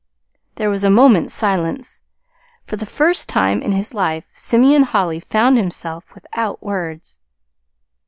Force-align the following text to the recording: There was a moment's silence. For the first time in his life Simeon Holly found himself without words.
There 0.55 0.71
was 0.71 0.83
a 0.83 0.89
moment's 0.89 1.31
silence. 1.31 2.01
For 2.65 2.75
the 2.75 2.87
first 2.87 3.29
time 3.29 3.61
in 3.61 3.71
his 3.71 3.93
life 3.93 4.25
Simeon 4.33 4.81
Holly 4.81 5.19
found 5.19 5.57
himself 5.57 6.11
without 6.15 6.63
words. 6.63 7.19